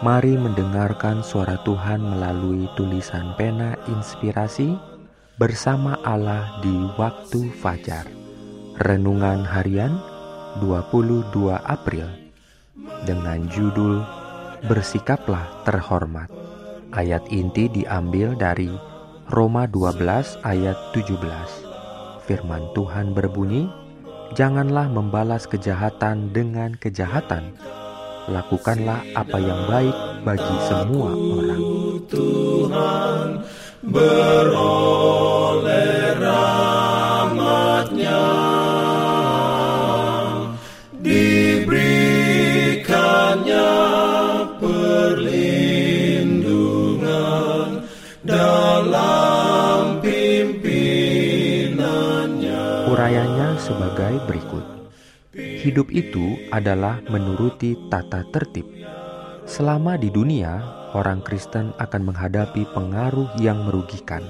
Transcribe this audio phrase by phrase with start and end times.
[0.00, 4.72] Mari mendengarkan suara Tuhan melalui tulisan pena inspirasi
[5.36, 8.08] bersama Allah di waktu fajar.
[8.80, 10.00] Renungan harian
[10.64, 12.08] 22 April
[13.04, 14.00] dengan judul
[14.64, 16.32] Bersikaplah terhormat.
[16.96, 18.72] Ayat inti diambil dari
[19.28, 22.24] Roma 12 ayat 17.
[22.24, 23.68] Firman Tuhan berbunyi,
[24.32, 27.52] "Janganlah membalas kejahatan dengan kejahatan."
[28.28, 31.62] Lakukanlah apa yang baik bagi semua orang.
[32.10, 33.28] Tuhan
[55.30, 58.66] Hidup itu adalah menuruti tata tertib.
[59.46, 60.58] Selama di dunia,
[60.90, 64.26] orang Kristen akan menghadapi pengaruh yang merugikan.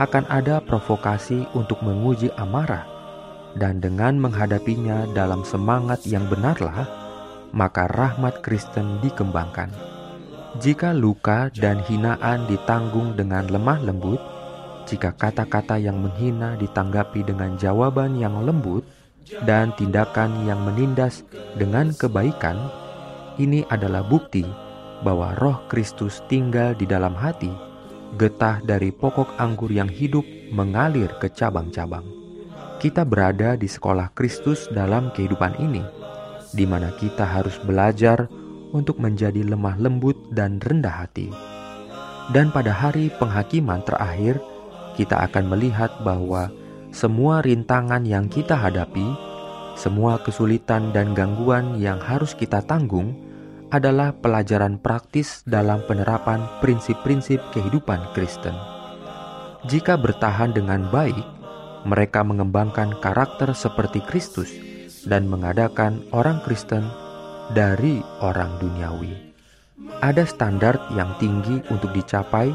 [0.00, 2.88] Akan ada provokasi untuk menguji amarah,
[3.60, 6.88] dan dengan menghadapinya dalam semangat yang benarlah,
[7.52, 9.68] maka rahmat Kristen dikembangkan.
[10.64, 14.20] Jika luka dan hinaan ditanggung dengan lemah lembut,
[14.88, 18.79] jika kata-kata yang menghina ditanggapi dengan jawaban yang lembut,
[19.46, 21.22] dan tindakan yang menindas
[21.54, 22.58] dengan kebaikan,
[23.38, 24.44] ini adalah bukti
[25.00, 27.50] bahwa Roh Kristus tinggal di dalam hati.
[28.18, 32.02] Getah dari pokok anggur yang hidup mengalir ke cabang-cabang.
[32.82, 35.84] Kita berada di sekolah Kristus dalam kehidupan ini,
[36.50, 38.26] di mana kita harus belajar
[38.74, 41.30] untuk menjadi lemah lembut dan rendah hati.
[42.30, 44.42] Dan pada hari penghakiman terakhir,
[44.94, 46.50] kita akan melihat bahwa
[46.90, 49.29] semua rintangan yang kita hadapi,
[49.80, 53.16] semua kesulitan dan gangguan yang harus kita tanggung
[53.72, 58.52] adalah pelajaran praktis dalam penerapan prinsip-prinsip kehidupan Kristen.
[59.64, 61.24] Jika bertahan dengan baik,
[61.88, 64.52] mereka mengembangkan karakter seperti Kristus
[65.08, 66.84] dan mengadakan orang Kristen
[67.56, 69.32] dari orang duniawi.
[70.04, 72.52] Ada standar yang tinggi untuk dicapai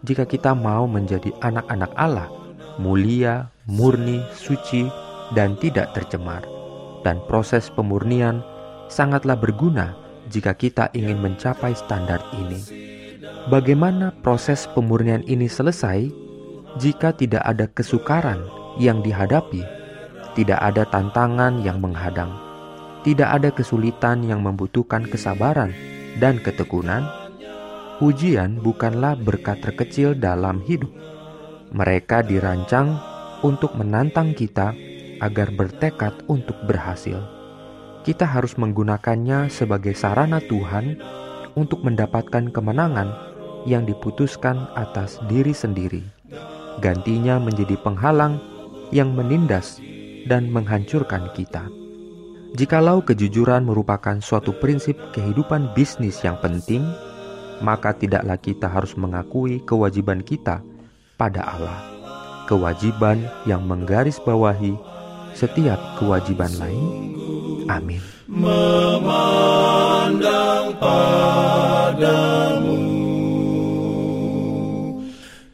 [0.00, 2.32] jika kita mau menjadi anak-anak Allah,
[2.80, 4.88] mulia, murni, suci,
[5.36, 6.61] dan tidak tercemar.
[7.02, 8.46] Dan proses pemurnian
[8.86, 9.98] sangatlah berguna
[10.30, 12.62] jika kita ingin mencapai standar ini.
[13.50, 16.06] Bagaimana proses pemurnian ini selesai
[16.78, 18.38] jika tidak ada kesukaran
[18.78, 19.66] yang dihadapi,
[20.38, 22.30] tidak ada tantangan yang menghadang,
[23.02, 25.74] tidak ada kesulitan yang membutuhkan kesabaran
[26.22, 27.02] dan ketekunan?
[27.98, 30.90] Ujian bukanlah berkat terkecil dalam hidup.
[31.74, 32.98] Mereka dirancang
[33.42, 34.74] untuk menantang kita
[35.22, 37.22] agar bertekad untuk berhasil.
[38.02, 40.98] Kita harus menggunakannya sebagai sarana Tuhan
[41.54, 43.14] untuk mendapatkan kemenangan
[43.62, 46.02] yang diputuskan atas diri sendiri.
[46.82, 48.42] Gantinya menjadi penghalang
[48.90, 49.78] yang menindas
[50.26, 51.70] dan menghancurkan kita.
[52.58, 56.82] Jikalau kejujuran merupakan suatu prinsip kehidupan bisnis yang penting,
[57.62, 60.60] maka tidaklah kita harus mengakui kewajiban kita
[61.16, 61.92] pada Allah
[62.52, 64.76] kewajiban yang menggarisbawahi
[65.34, 67.12] setiap kewajiban lain.
[67.70, 68.00] Amin.
[68.32, 72.80] Memandang padamu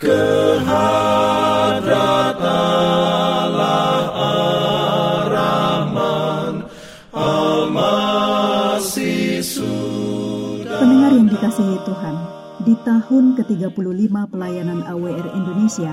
[0.00, 4.02] kehadrat Allah
[5.22, 6.54] Ar-Rahman
[7.14, 9.38] Al-Masih
[10.66, 12.16] Pendengar yang dikasihi Tuhan,
[12.66, 15.92] di tahun ke-35 pelayanan AWR Indonesia,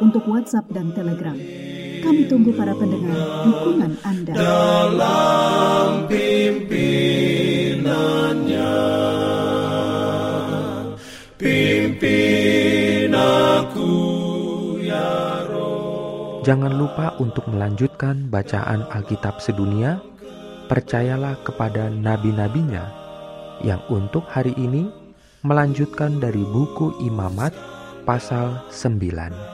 [0.00, 1.36] untuk WhatsApp dan Telegram.
[2.04, 3.16] Kami tunggu para pendengar
[3.48, 4.32] dukungan Anda.
[4.36, 7.80] Dalam pimpinannya,
[11.40, 13.92] pimpin aku
[14.84, 16.44] ya Roh.
[16.44, 20.02] Jangan lupa untuk melanjutkan bacaan Alkitab sedunia.
[20.64, 22.88] Percayalah kepada nabi-nabinya
[23.60, 24.88] yang untuk hari ini
[25.44, 27.52] melanjutkan dari buku Imamat
[28.08, 29.53] pasal 9.